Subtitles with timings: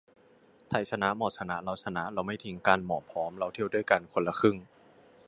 [0.69, 4.55] ไทยชนะ หมอชนะ เราชนะ เราไม่ทิ้งกัน หมอพร้อม เราเที่ยวด้วยกัน คนละครึ่ง